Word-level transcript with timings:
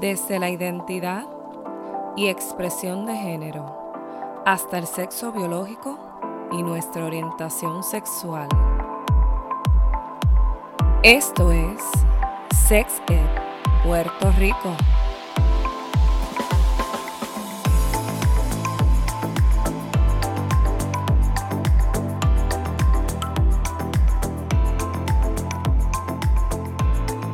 Desde 0.00 0.38
la 0.38 0.50
identidad 0.50 1.26
y 2.16 2.26
expresión 2.26 3.06
de 3.06 3.14
género 3.16 3.64
hasta 4.44 4.78
el 4.78 4.86
sexo 4.86 5.32
biológico 5.32 5.98
y 6.52 6.62
nuestra 6.62 7.04
orientación 7.04 7.82
sexual. 7.82 8.48
Esto 11.02 11.52
es 11.52 11.80
Sex 12.66 13.00
Ed 13.08 13.84
Puerto 13.84 14.32
Rico. 14.32 14.76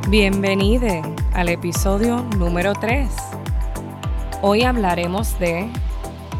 Bienvenide 0.09 1.01
al 1.33 1.47
episodio 1.47 2.23
número 2.37 2.73
3. 2.73 3.09
Hoy 4.41 4.63
hablaremos 4.63 5.39
de 5.39 5.69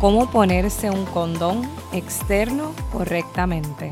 cómo 0.02 0.30
ponerse 0.30 0.90
un 0.90 1.06
condón 1.06 1.62
externo 1.94 2.74
correctamente. 2.92 3.90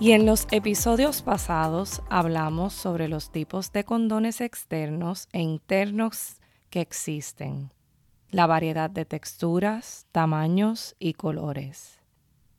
Y 0.00 0.12
en 0.12 0.26
los 0.26 0.46
episodios 0.50 1.22
pasados 1.22 2.02
hablamos 2.10 2.74
sobre 2.74 3.08
los 3.08 3.30
tipos 3.30 3.72
de 3.72 3.84
condones 3.84 4.40
externos 4.40 5.28
e 5.32 5.40
internos 5.40 6.36
que 6.68 6.80
existen, 6.80 7.72
la 8.30 8.46
variedad 8.46 8.90
de 8.90 9.06
texturas, 9.06 10.06
tamaños 10.12 10.94
y 10.98 11.14
colores. 11.14 12.00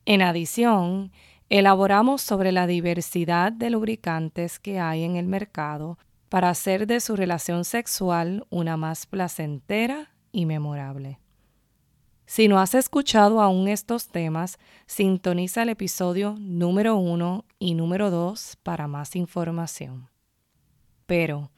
En 0.06 0.24
adición, 0.24 1.12
elaboramos 1.50 2.22
sobre 2.22 2.52
la 2.52 2.66
diversidad 2.66 3.52
de 3.52 3.70
lubricantes 3.70 4.60
que 4.60 4.80
hay 4.80 5.04
en 5.04 5.16
el 5.18 5.28
mercado 5.28 6.00
para 6.30 6.50
hacer 6.50 6.88
de 6.88 7.00
su 7.00 7.16
relación 7.16 7.66
sexual 7.66 8.46
una 8.50 8.78
más 8.78 9.06
placentera 9.06 10.12
y 10.32 10.46
memorable. 10.46 11.20
Si 12.30 12.48
no 12.48 12.60
has 12.60 12.76
escuchado 12.76 13.42
aún 13.42 13.68
estos 13.68 14.08
temas, 14.08 14.60
sintoniza 14.86 15.64
el 15.64 15.70
episodio 15.70 16.36
número 16.40 16.96
1 16.96 17.44
y 17.58 17.74
número 17.74 18.12
2 18.12 18.58
para 18.62 18.88
más 18.88 19.16
información. 19.16 20.10
Pero, 21.08 21.50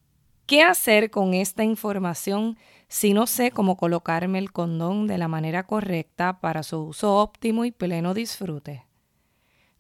¿qué 0.45 0.63
hacer 0.63 1.11
con 1.11 1.33
esta 1.33 1.65
información 1.65 2.57
si 2.87 3.13
no 3.13 3.27
sé 3.27 3.51
cómo 3.51 3.75
colocarme 3.75 4.39
el 4.39 4.53
condón 4.53 5.07
de 5.07 5.17
la 5.17 5.27
manera 5.27 5.63
correcta 5.63 6.39
para 6.39 6.63
su 6.63 6.81
uso 6.83 7.17
óptimo 7.17 7.65
y 7.65 7.71
pleno 7.71 8.13
disfrute? 8.13 8.85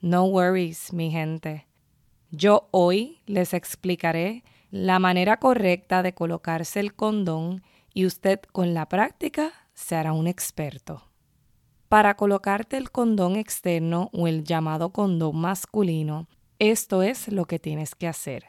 No 0.01 0.25
worries, 0.25 0.91
mi 0.91 1.09
gente. 1.09 1.67
Yo 2.31 2.67
hoy 2.71 3.21
les 3.27 3.53
explicaré 3.53 4.43
la 4.71 4.99
manera 4.99 5.37
correcta 5.37 6.01
de 6.01 6.13
colocarse 6.13 6.79
el 6.79 6.95
condón 6.95 7.61
y 7.93 8.05
usted 8.05 8.39
con 8.51 8.73
la 8.73 8.87
práctica 8.87 9.51
se 9.73 9.95
hará 9.95 10.13
un 10.13 10.27
experto. 10.27 11.03
Para 11.89 12.15
colocarte 12.15 12.77
el 12.77 12.89
condón 12.89 13.35
externo 13.35 14.09
o 14.13 14.27
el 14.27 14.45
llamado 14.45 14.91
condón 14.91 15.37
masculino, 15.37 16.29
esto 16.57 17.03
es 17.03 17.27
lo 17.27 17.45
que 17.45 17.59
tienes 17.59 17.95
que 17.95 18.07
hacer. 18.07 18.45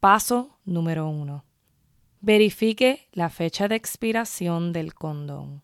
Paso 0.00 0.58
número 0.64 1.08
uno. 1.08 1.44
Verifique 2.20 3.08
la 3.12 3.30
fecha 3.30 3.68
de 3.68 3.76
expiración 3.76 4.72
del 4.72 4.94
condón. 4.94 5.62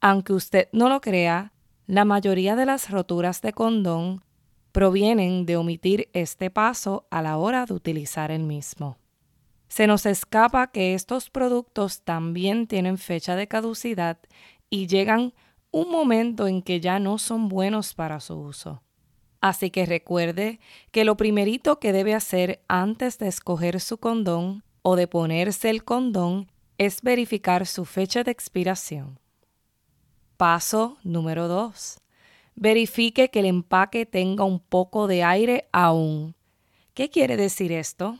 Aunque 0.00 0.32
usted 0.32 0.68
no 0.72 0.88
lo 0.88 1.02
crea, 1.02 1.52
la 1.86 2.06
mayoría 2.06 2.56
de 2.56 2.64
las 2.64 2.88
roturas 2.88 3.42
de 3.42 3.52
condón 3.52 4.24
provienen 4.74 5.46
de 5.46 5.56
omitir 5.56 6.08
este 6.14 6.50
paso 6.50 7.06
a 7.08 7.22
la 7.22 7.36
hora 7.38 7.64
de 7.64 7.74
utilizar 7.74 8.32
el 8.32 8.42
mismo. 8.42 8.98
Se 9.68 9.86
nos 9.86 10.04
escapa 10.04 10.72
que 10.72 10.94
estos 10.94 11.30
productos 11.30 12.02
también 12.02 12.66
tienen 12.66 12.98
fecha 12.98 13.36
de 13.36 13.46
caducidad 13.46 14.18
y 14.70 14.88
llegan 14.88 15.32
un 15.70 15.92
momento 15.92 16.48
en 16.48 16.60
que 16.60 16.80
ya 16.80 16.98
no 16.98 17.18
son 17.18 17.48
buenos 17.48 17.94
para 17.94 18.18
su 18.18 18.34
uso. 18.34 18.82
Así 19.40 19.70
que 19.70 19.86
recuerde 19.86 20.58
que 20.90 21.04
lo 21.04 21.16
primerito 21.16 21.78
que 21.78 21.92
debe 21.92 22.12
hacer 22.12 22.60
antes 22.66 23.18
de 23.18 23.28
escoger 23.28 23.80
su 23.80 23.98
condón 23.98 24.64
o 24.82 24.96
de 24.96 25.06
ponerse 25.06 25.70
el 25.70 25.84
condón 25.84 26.50
es 26.78 27.00
verificar 27.00 27.66
su 27.66 27.84
fecha 27.84 28.24
de 28.24 28.32
expiración. 28.32 29.20
Paso 30.36 30.98
número 31.04 31.46
2. 31.46 31.98
Verifique 32.56 33.30
que 33.30 33.40
el 33.40 33.46
empaque 33.46 34.06
tenga 34.06 34.44
un 34.44 34.60
poco 34.60 35.06
de 35.06 35.24
aire 35.24 35.68
aún. 35.72 36.36
¿Qué 36.94 37.10
quiere 37.10 37.36
decir 37.36 37.72
esto? 37.72 38.18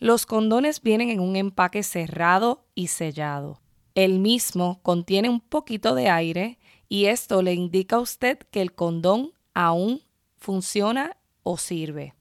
Los 0.00 0.26
condones 0.26 0.82
vienen 0.82 1.10
en 1.10 1.20
un 1.20 1.36
empaque 1.36 1.82
cerrado 1.82 2.66
y 2.74 2.88
sellado. 2.88 3.60
El 3.94 4.18
mismo 4.18 4.80
contiene 4.82 5.28
un 5.28 5.40
poquito 5.40 5.94
de 5.94 6.08
aire 6.08 6.58
y 6.88 7.06
esto 7.06 7.42
le 7.42 7.54
indica 7.54 7.96
a 7.96 8.00
usted 8.00 8.38
que 8.50 8.62
el 8.62 8.74
condón 8.74 9.32
aún 9.54 10.02
funciona 10.36 11.16
o 11.42 11.56
sirve. 11.56 12.14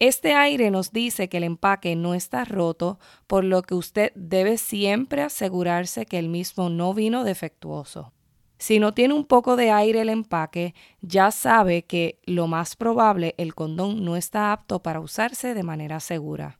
Este 0.00 0.34
aire 0.34 0.70
nos 0.70 0.92
dice 0.92 1.28
que 1.28 1.36
el 1.36 1.44
empaque 1.44 1.94
no 1.94 2.14
está 2.14 2.44
roto, 2.44 2.98
por 3.26 3.44
lo 3.44 3.62
que 3.62 3.74
usted 3.74 4.12
debe 4.14 4.56
siempre 4.56 5.22
asegurarse 5.22 6.06
que 6.06 6.18
el 6.18 6.28
mismo 6.28 6.70
no 6.70 6.94
vino 6.94 7.22
defectuoso. 7.22 8.12
Si 8.60 8.78
no 8.78 8.92
tiene 8.92 9.14
un 9.14 9.24
poco 9.24 9.56
de 9.56 9.70
aire 9.70 10.02
el 10.02 10.10
empaque, 10.10 10.74
ya 11.00 11.30
sabe 11.30 11.86
que 11.86 12.20
lo 12.26 12.46
más 12.46 12.76
probable 12.76 13.34
el 13.38 13.54
condón 13.54 14.04
no 14.04 14.16
está 14.16 14.52
apto 14.52 14.82
para 14.82 15.00
usarse 15.00 15.54
de 15.54 15.62
manera 15.62 15.98
segura. 15.98 16.58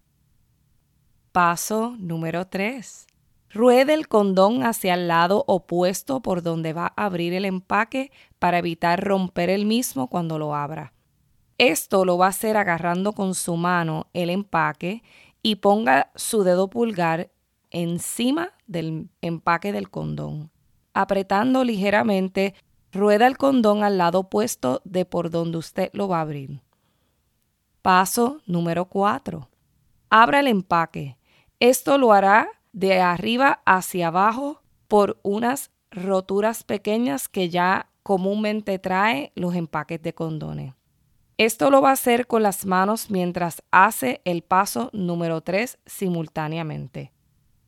Paso 1.31 1.95
número 1.99 2.47
3. 2.47 3.07
Ruede 3.51 3.93
el 3.93 4.09
condón 4.09 4.63
hacia 4.63 4.95
el 4.95 5.09
lado 5.09 5.45
opuesto 5.47 6.21
por 6.21 6.43
donde 6.43 6.73
va 6.73 6.95
a 6.97 7.05
abrir 7.05 7.35
el 7.35 7.45
empaque 7.45 8.11
para 8.39 8.61
evitar 8.61 9.05
romper 9.05 9.51
el 9.51 9.67
mismo 9.67 10.09
cuando 10.09 10.39
lo 10.39 10.55
abra. 10.55 10.95
Esto 11.59 12.07
lo 12.07 12.17
va 12.17 12.27
a 12.27 12.31
hacer 12.31 12.57
agarrando 12.57 13.13
con 13.13 13.35
su 13.35 13.57
mano 13.57 14.07
el 14.15 14.31
empaque 14.31 15.03
y 15.43 15.57
ponga 15.57 16.11
su 16.15 16.45
dedo 16.45 16.71
pulgar 16.71 17.31
encima 17.69 18.55
del 18.67 19.11
empaque 19.21 19.71
del 19.71 19.91
condón 19.91 20.50
apretando 20.95 21.65
ligeramente, 21.65 22.55
rueda 22.93 23.27
el 23.27 23.37
condón 23.37 23.85
al 23.85 23.99
lado 23.99 24.21
opuesto 24.21 24.81
de 24.85 25.05
por 25.05 25.31
donde 25.31 25.59
usted 25.59 25.91
lo 25.93 26.09
va 26.09 26.19
a 26.19 26.23
abrir. 26.23 26.61
Paso 27.83 28.41
número 28.47 28.87
4. 28.87 29.49
Abra 30.11 30.41
el 30.41 30.49
empaque. 30.49 31.17
Esto 31.61 31.99
lo 31.99 32.13
hará 32.13 32.49
de 32.73 33.01
arriba 33.01 33.63
hacia 33.65 34.09
abajo 34.09 34.63
por 34.89 35.19
unas 35.23 35.71
roturas 35.91 36.63
pequeñas 36.65 37.29
que 37.29 37.49
ya 37.49 37.89
comúnmente 38.03 38.79
trae 38.79 39.33
los 39.35 39.55
empaques 39.55 40.03
de 40.03 40.15
condones. 40.15 40.75
Esto 41.37 41.71
lo 41.71 41.81
va 41.81 41.91
a 41.91 41.93
hacer 41.93 42.27
con 42.27 42.43
las 42.43 42.67
manos 42.67 43.11
mientras 43.11 43.63
hace 43.71 44.21
el 44.25 44.43
paso 44.43 44.91
número 44.93 45.41
3 45.41 45.79
simultáneamente. 45.87 47.13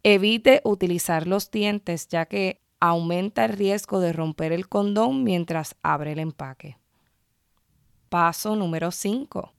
Evite 0.02 0.60
utilizar 0.64 1.26
los 1.26 1.50
dientes 1.50 2.08
ya 2.08 2.26
que 2.26 2.61
aumenta 2.82 3.44
el 3.44 3.52
riesgo 3.52 4.00
de 4.00 4.12
romper 4.12 4.50
el 4.50 4.68
condón 4.68 5.22
mientras 5.22 5.76
abre 5.84 6.14
el 6.14 6.18
empaque. 6.18 6.78
Paso 8.08 8.56
número 8.56 8.90
5. 8.90 9.52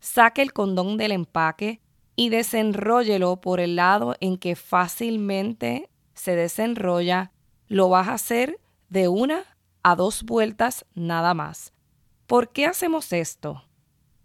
Saque 0.00 0.40
el 0.40 0.54
condón 0.54 0.96
del 0.96 1.12
empaque 1.12 1.82
y 2.16 2.30
desenróllelo 2.30 3.38
por 3.42 3.60
el 3.60 3.76
lado 3.76 4.16
en 4.20 4.38
que 4.38 4.56
fácilmente 4.56 5.90
se 6.14 6.34
desenrolla. 6.34 7.32
Lo 7.68 7.90
vas 7.90 8.08
a 8.08 8.14
hacer 8.14 8.58
de 8.88 9.08
una 9.08 9.44
a 9.82 9.94
dos 9.94 10.22
vueltas 10.22 10.86
nada 10.94 11.34
más. 11.34 11.74
¿Por 12.26 12.48
qué 12.48 12.64
hacemos 12.64 13.12
esto? 13.12 13.62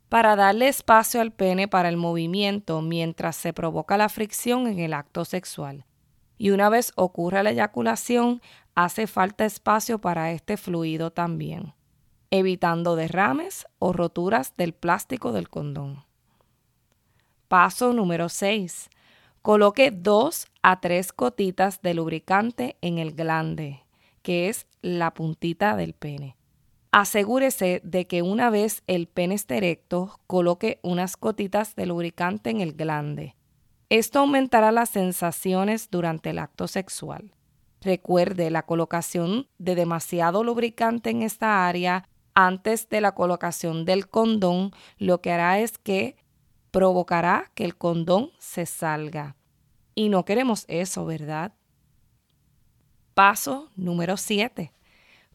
Para 0.07 0.37
darle 0.37 0.69
espacio 0.69 1.19
al 1.19 1.33
pene 1.33 1.67
para 1.67 1.89
el 1.89 1.97
movimiento 1.97 2.81
mientras 2.81 3.35
se 3.35 3.51
provoca 3.51 3.97
la 3.97 4.07
fricción 4.07 4.67
en 4.67 4.79
el 4.79 4.93
acto 4.93 5.25
sexual 5.25 5.83
y 6.37 6.49
una 6.49 6.69
vez 6.69 6.91
ocurra 6.95 7.43
la 7.43 7.51
eyaculación, 7.51 8.41
hace 8.75 9.07
falta 9.07 9.45
espacio 9.45 9.99
para 9.99 10.31
este 10.31 10.57
fluido 10.57 11.11
también, 11.11 11.73
evitando 12.29 12.95
derrames 12.95 13.65
o 13.79 13.93
roturas 13.93 14.53
del 14.57 14.73
plástico 14.73 15.31
del 15.31 15.49
condón. 15.49 16.03
Paso 17.47 17.93
número 17.93 18.27
6. 18.27 18.89
Coloque 19.41 19.91
dos 19.91 20.47
a 20.61 20.81
tres 20.81 21.13
gotitas 21.15 21.81
de 21.81 21.93
lubricante 21.93 22.77
en 22.81 22.97
el 22.97 23.13
glande, 23.13 23.83
que 24.23 24.49
es 24.49 24.65
la 24.81 25.13
puntita 25.13 25.75
del 25.75 25.93
pene. 25.93 26.35
Asegúrese 26.91 27.81
de 27.83 28.07
que 28.07 28.21
una 28.23 28.49
vez 28.49 28.81
el 28.87 29.07
pene 29.07 29.35
esté 29.35 29.57
erecto, 29.57 30.19
coloque 30.27 30.79
unas 30.81 31.17
gotitas 31.17 31.75
de 31.75 31.85
lubricante 31.85 32.49
en 32.49 32.61
el 32.61 32.73
glande 32.73 33.34
esto 33.89 34.19
aumentará 34.19 34.71
las 34.71 34.89
sensaciones 34.89 35.89
durante 35.91 36.31
el 36.31 36.39
acto 36.39 36.67
sexual. 36.67 37.31
Recuerde, 37.81 38.49
la 38.49 38.63
colocación 38.63 39.47
de 39.59 39.75
demasiado 39.75 40.43
lubricante 40.43 41.11
en 41.11 41.21
esta 41.21 41.67
área 41.67 42.09
antes 42.33 42.89
de 42.89 42.99
la 42.99 43.13
colocación 43.13 43.85
del 43.85 44.09
condón 44.09 44.71
lo 44.97 45.21
que 45.21 45.31
hará 45.31 45.59
es 45.59 45.77
que 45.77 46.17
provocará 46.71 47.51
que 47.53 47.63
el 47.63 47.77
condón 47.77 48.31
se 48.39 48.65
salga. 48.65 49.35
Y 49.93 50.09
no 50.09 50.25
queremos 50.25 50.65
eso, 50.67 51.05
¿verdad? 51.05 51.53
Paso 53.13 53.69
número 53.75 54.17
7. 54.17 54.73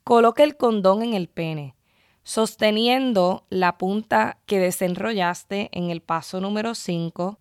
Coloque 0.04 0.42
el 0.42 0.56
condón 0.56 1.02
en 1.02 1.14
el 1.14 1.28
pene, 1.28 1.76
sosteniendo 2.24 3.46
la 3.48 3.78
punta 3.78 4.38
que 4.44 4.58
desenrollaste 4.58 5.70
en 5.72 5.88
el 5.88 6.02
paso 6.02 6.40
número 6.40 6.74
5. 6.74 7.38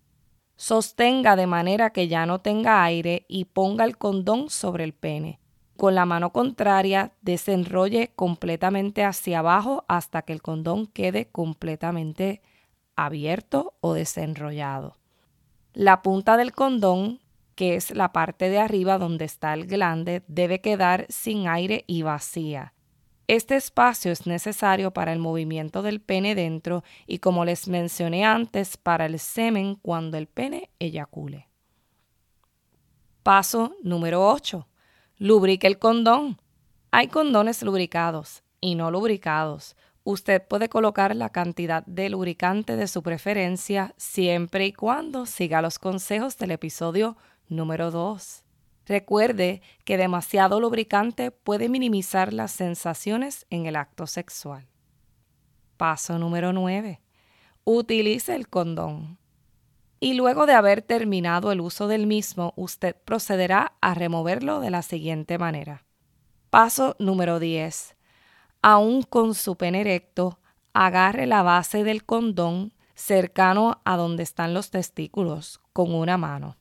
Sostenga 0.60 1.36
de 1.36 1.46
manera 1.46 1.88
que 1.88 2.06
ya 2.06 2.26
no 2.26 2.42
tenga 2.42 2.84
aire 2.84 3.24
y 3.28 3.46
ponga 3.46 3.86
el 3.86 3.96
condón 3.96 4.50
sobre 4.50 4.84
el 4.84 4.92
pene. 4.92 5.40
Con 5.78 5.94
la 5.94 6.04
mano 6.04 6.34
contraria, 6.34 7.12
desenrolle 7.22 8.12
completamente 8.14 9.02
hacia 9.02 9.38
abajo 9.38 9.86
hasta 9.88 10.20
que 10.20 10.34
el 10.34 10.42
condón 10.42 10.86
quede 10.86 11.28
completamente 11.28 12.42
abierto 12.94 13.72
o 13.80 13.94
desenrollado. 13.94 14.98
La 15.72 16.02
punta 16.02 16.36
del 16.36 16.52
condón 16.52 17.20
que 17.54 17.74
es 17.74 17.94
la 17.94 18.12
parte 18.12 18.50
de 18.50 18.58
arriba 18.58 18.98
donde 18.98 19.24
está 19.24 19.54
el 19.54 19.66
glande, 19.66 20.22
debe 20.28 20.60
quedar 20.60 21.06
sin 21.08 21.48
aire 21.48 21.84
y 21.86 22.00
vacía. 22.00 22.72
Este 23.30 23.54
espacio 23.54 24.10
es 24.10 24.26
necesario 24.26 24.90
para 24.90 25.12
el 25.12 25.20
movimiento 25.20 25.82
del 25.82 26.00
pene 26.00 26.34
dentro 26.34 26.82
y 27.06 27.20
como 27.20 27.44
les 27.44 27.68
mencioné 27.68 28.24
antes, 28.24 28.76
para 28.76 29.06
el 29.06 29.20
semen 29.20 29.76
cuando 29.76 30.16
el 30.16 30.26
pene 30.26 30.68
eyacule. 30.80 31.48
Paso 33.22 33.76
número 33.84 34.28
8. 34.28 34.66
Lubrique 35.18 35.68
el 35.68 35.78
condón. 35.78 36.40
Hay 36.90 37.06
condones 37.06 37.62
lubricados 37.62 38.42
y 38.60 38.74
no 38.74 38.90
lubricados. 38.90 39.76
Usted 40.02 40.42
puede 40.44 40.68
colocar 40.68 41.14
la 41.14 41.28
cantidad 41.28 41.86
de 41.86 42.10
lubricante 42.10 42.74
de 42.74 42.88
su 42.88 43.00
preferencia 43.04 43.94
siempre 43.96 44.66
y 44.66 44.72
cuando 44.72 45.24
siga 45.24 45.62
los 45.62 45.78
consejos 45.78 46.36
del 46.36 46.50
episodio 46.50 47.16
Número 47.48 47.92
2. 47.92 48.42
Recuerde 48.90 49.62
que 49.84 49.96
demasiado 49.96 50.58
lubricante 50.58 51.30
puede 51.30 51.68
minimizar 51.68 52.32
las 52.32 52.50
sensaciones 52.50 53.46
en 53.48 53.66
el 53.66 53.76
acto 53.76 54.08
sexual. 54.08 54.66
Paso 55.76 56.18
número 56.18 56.52
9. 56.52 57.00
Utilice 57.62 58.34
el 58.34 58.48
condón. 58.48 59.20
Y 60.00 60.14
luego 60.14 60.44
de 60.44 60.54
haber 60.54 60.82
terminado 60.82 61.52
el 61.52 61.60
uso 61.60 61.86
del 61.86 62.08
mismo, 62.08 62.52
usted 62.56 62.96
procederá 63.04 63.74
a 63.80 63.94
removerlo 63.94 64.58
de 64.58 64.70
la 64.70 64.82
siguiente 64.82 65.38
manera. 65.38 65.84
Paso 66.50 66.96
número 66.98 67.38
10. 67.38 67.94
Aún 68.60 69.04
con 69.04 69.36
su 69.36 69.54
pene 69.54 69.82
erecto, 69.82 70.40
agarre 70.72 71.26
la 71.26 71.44
base 71.44 71.84
del 71.84 72.04
condón 72.04 72.74
cercano 72.96 73.82
a 73.84 73.96
donde 73.96 74.24
están 74.24 74.52
los 74.52 74.70
testículos 74.70 75.60
con 75.72 75.94
una 75.94 76.16
mano 76.16 76.56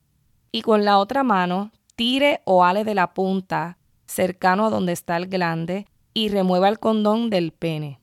y 0.52 0.62
con 0.62 0.86
la 0.86 1.00
otra 1.00 1.24
mano 1.24 1.72
tire 2.00 2.40
o 2.46 2.64
ale 2.64 2.86
de 2.86 2.96
la 2.96 3.14
punta 3.14 3.78
cercano 4.06 4.68
a 4.68 4.70
donde 4.70 4.94
está 4.94 5.18
el 5.18 5.28
glande 5.28 5.86
y 6.14 6.30
remueva 6.30 6.70
el 6.70 6.80
condón 6.80 7.30
del 7.30 7.52
pene. 7.52 8.00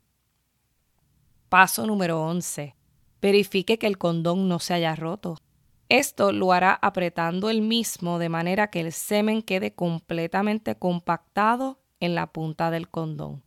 Paso 1.48 1.86
número 1.86 2.22
11. 2.22 2.76
Verifique 3.22 3.78
que 3.78 3.86
el 3.86 3.96
condón 3.96 4.50
no 4.50 4.58
se 4.58 4.74
haya 4.74 4.94
roto. 4.96 5.38
Esto 5.88 6.32
lo 6.32 6.52
hará 6.52 6.78
apretando 6.82 7.48
el 7.48 7.62
mismo 7.62 8.18
de 8.18 8.28
manera 8.28 8.68
que 8.68 8.80
el 8.80 8.92
semen 8.92 9.40
quede 9.40 9.74
completamente 9.74 10.76
compactado 10.76 11.78
en 11.98 12.14
la 12.14 12.26
punta 12.26 12.70
del 12.70 12.90
condón. 12.90 13.42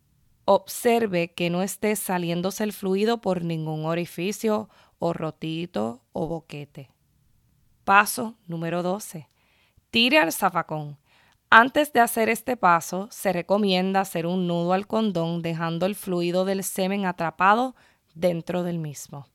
Observe 0.46 1.32
que 1.32 1.48
no 1.48 1.62
esté 1.62 1.94
saliéndose 1.94 2.64
el 2.64 2.72
fluido 2.72 3.20
por 3.20 3.44
ningún 3.44 3.84
orificio 3.84 4.68
o 4.98 5.12
rotito 5.12 6.02
o 6.12 6.26
boquete. 6.26 6.90
Paso 7.84 8.34
número 8.48 8.82
12. 8.82 9.29
Tire 9.90 10.18
al 10.18 10.32
zafacón. 10.32 10.98
Antes 11.50 11.92
de 11.92 11.98
hacer 11.98 12.28
este 12.28 12.56
paso, 12.56 13.08
se 13.10 13.32
recomienda 13.32 14.00
hacer 14.00 14.24
un 14.24 14.46
nudo 14.46 14.72
al 14.72 14.86
condón 14.86 15.42
dejando 15.42 15.84
el 15.84 15.96
fluido 15.96 16.44
del 16.44 16.62
semen 16.62 17.06
atrapado 17.06 17.74
dentro 18.14 18.62
del 18.62 18.78
mismo. 18.78 19.26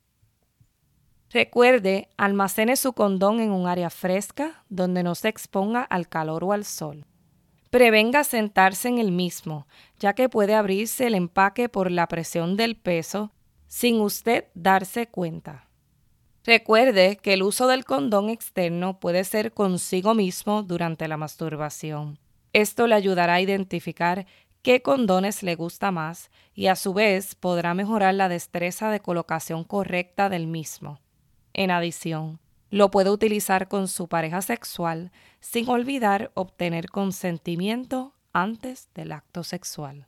Recuerde, 1.29 2.07
almacene 2.15 2.77
su 2.77 2.93
condón 2.93 3.41
en 3.41 3.51
un 3.51 3.67
área 3.67 3.89
fresca 3.89 4.63
donde 4.69 5.03
no 5.03 5.15
se 5.15 5.27
exponga 5.27 5.81
al 5.81 6.07
calor 6.07 6.45
o 6.45 6.53
al 6.53 6.63
sol. 6.63 7.05
Prevenga 7.69 8.23
sentarse 8.23 8.87
en 8.87 8.99
el 8.99 9.11
mismo, 9.11 9.67
ya 9.99 10.13
que 10.13 10.29
puede 10.29 10.55
abrirse 10.55 11.07
el 11.07 11.15
empaque 11.15 11.67
por 11.67 11.91
la 11.91 12.07
presión 12.07 12.55
del 12.55 12.77
peso 12.77 13.33
sin 13.67 13.99
usted 13.99 14.45
darse 14.53 15.07
cuenta. 15.07 15.64
Recuerde 16.45 17.17
que 17.17 17.33
el 17.33 17.41
uso 17.41 17.65
del 17.65 17.85
condón 17.85 18.29
externo 18.29 18.99
puede 18.99 19.23
ser 19.23 19.51
consigo 19.51 20.13
mismo 20.13 20.61
durante 20.61 21.07
la 21.07 21.17
masturbación. 21.17 22.19
Esto 22.53 22.85
le 22.85 22.93
ayudará 22.93 23.33
a 23.33 23.41
identificar 23.41 24.27
qué 24.61 24.83
condones 24.83 25.41
le 25.41 25.55
gusta 25.55 25.89
más 25.89 26.29
y 26.53 26.67
a 26.67 26.75
su 26.75 26.93
vez 26.93 27.33
podrá 27.33 27.73
mejorar 27.73 28.13
la 28.13 28.29
destreza 28.29 28.91
de 28.91 28.99
colocación 28.99 29.63
correcta 29.63 30.29
del 30.29 30.45
mismo. 30.45 30.99
En 31.53 31.71
adición, 31.71 32.39
lo 32.69 32.91
puede 32.91 33.09
utilizar 33.09 33.67
con 33.67 33.87
su 33.87 34.07
pareja 34.07 34.43
sexual 34.43 35.11
sin 35.39 35.67
olvidar 35.67 36.31
obtener 36.35 36.89
consentimiento 36.89 38.13
antes 38.33 38.89
del 38.93 39.13
acto 39.13 39.43
sexual. 39.43 40.05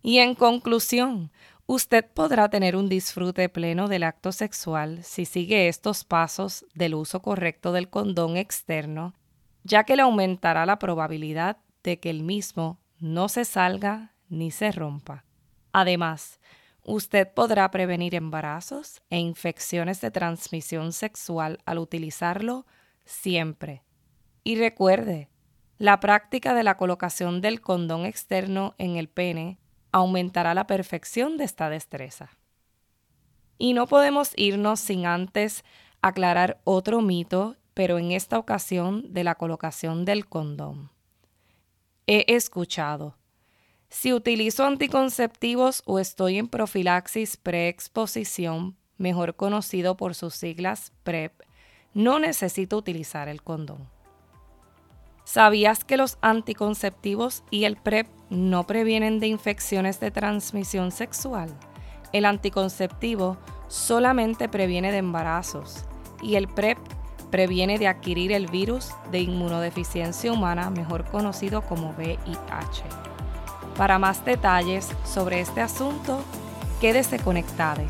Y 0.00 0.18
en 0.18 0.36
conclusión, 0.36 1.32
Usted 1.68 2.04
podrá 2.14 2.48
tener 2.48 2.76
un 2.76 2.88
disfrute 2.88 3.48
pleno 3.48 3.88
del 3.88 4.04
acto 4.04 4.30
sexual 4.30 5.02
si 5.02 5.24
sigue 5.24 5.66
estos 5.66 6.04
pasos 6.04 6.64
del 6.74 6.94
uso 6.94 7.22
correcto 7.22 7.72
del 7.72 7.90
condón 7.90 8.36
externo, 8.36 9.14
ya 9.64 9.82
que 9.82 9.96
le 9.96 10.02
aumentará 10.02 10.64
la 10.64 10.78
probabilidad 10.78 11.56
de 11.82 11.98
que 11.98 12.10
el 12.10 12.22
mismo 12.22 12.78
no 13.00 13.28
se 13.28 13.44
salga 13.44 14.14
ni 14.28 14.52
se 14.52 14.70
rompa. 14.70 15.24
Además, 15.72 16.38
usted 16.84 17.28
podrá 17.34 17.68
prevenir 17.72 18.14
embarazos 18.14 19.02
e 19.10 19.18
infecciones 19.18 20.00
de 20.00 20.12
transmisión 20.12 20.92
sexual 20.92 21.58
al 21.64 21.78
utilizarlo 21.78 22.64
siempre. 23.04 23.82
Y 24.44 24.54
recuerde, 24.54 25.30
la 25.78 25.98
práctica 25.98 26.54
de 26.54 26.62
la 26.62 26.76
colocación 26.76 27.40
del 27.40 27.60
condón 27.60 28.06
externo 28.06 28.76
en 28.78 28.94
el 28.94 29.08
pene 29.08 29.58
aumentará 29.96 30.52
la 30.52 30.66
perfección 30.66 31.38
de 31.38 31.44
esta 31.44 31.70
destreza. 31.70 32.28
Y 33.56 33.72
no 33.72 33.86
podemos 33.86 34.32
irnos 34.36 34.78
sin 34.78 35.06
antes 35.06 35.64
aclarar 36.02 36.60
otro 36.64 37.00
mito, 37.00 37.56
pero 37.72 37.98
en 37.98 38.12
esta 38.12 38.38
ocasión 38.38 39.14
de 39.14 39.24
la 39.24 39.36
colocación 39.36 40.04
del 40.04 40.26
condón. 40.26 40.90
He 42.06 42.26
escuchado, 42.28 43.16
si 43.88 44.12
utilizo 44.12 44.66
anticonceptivos 44.66 45.82
o 45.86 45.98
estoy 45.98 46.36
en 46.36 46.48
profilaxis 46.48 47.38
preexposición, 47.38 48.76
mejor 48.98 49.34
conocido 49.34 49.96
por 49.96 50.14
sus 50.14 50.34
siglas 50.34 50.92
PrEP, 51.04 51.32
no 51.94 52.18
necesito 52.18 52.76
utilizar 52.76 53.30
el 53.30 53.42
condón. 53.42 53.95
¿Sabías 55.26 55.82
que 55.84 55.96
los 55.96 56.18
anticonceptivos 56.20 57.42
y 57.50 57.64
el 57.64 57.74
PrEP 57.76 58.06
no 58.30 58.64
previenen 58.64 59.18
de 59.18 59.26
infecciones 59.26 59.98
de 59.98 60.12
transmisión 60.12 60.92
sexual? 60.92 61.52
El 62.12 62.24
anticonceptivo 62.26 63.36
solamente 63.66 64.48
previene 64.48 64.92
de 64.92 64.98
embarazos 64.98 65.84
y 66.22 66.36
el 66.36 66.46
PrEP 66.46 66.78
previene 67.32 67.76
de 67.80 67.88
adquirir 67.88 68.30
el 68.30 68.46
virus 68.46 68.90
de 69.10 69.18
inmunodeficiencia 69.18 70.32
humana, 70.32 70.70
mejor 70.70 71.04
conocido 71.06 71.60
como 71.62 71.90
VIH. 71.98 72.84
Para 73.76 73.98
más 73.98 74.24
detalles 74.24 74.88
sobre 75.04 75.40
este 75.40 75.60
asunto, 75.60 76.20
quédese 76.80 77.18
conectado. 77.18 77.82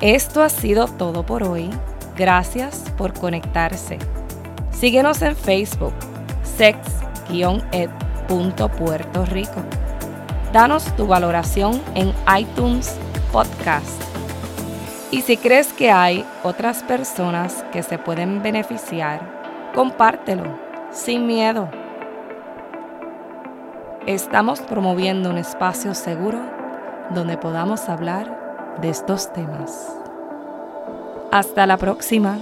Esto 0.00 0.42
ha 0.42 0.48
sido 0.48 0.88
todo 0.88 1.24
por 1.24 1.44
hoy. 1.44 1.70
Gracias 2.16 2.90
por 2.98 3.12
conectarse. 3.12 4.00
Síguenos 4.82 5.22
en 5.22 5.36
Facebook, 5.36 5.94
sex-ed.puerto 6.42 9.24
Rico. 9.26 9.62
Danos 10.52 10.84
tu 10.96 11.06
valoración 11.06 11.80
en 11.94 12.12
iTunes 12.36 12.98
Podcast. 13.30 14.02
Y 15.12 15.22
si 15.22 15.36
crees 15.36 15.72
que 15.72 15.92
hay 15.92 16.24
otras 16.42 16.82
personas 16.82 17.64
que 17.70 17.84
se 17.84 17.96
pueden 17.96 18.42
beneficiar, 18.42 19.70
compártelo 19.72 20.58
sin 20.90 21.28
miedo. 21.28 21.70
Estamos 24.08 24.62
promoviendo 24.62 25.30
un 25.30 25.38
espacio 25.38 25.94
seguro 25.94 26.40
donde 27.10 27.38
podamos 27.38 27.88
hablar 27.88 28.76
de 28.80 28.88
estos 28.88 29.32
temas. 29.32 29.96
Hasta 31.30 31.68
la 31.68 31.76
próxima. 31.76 32.40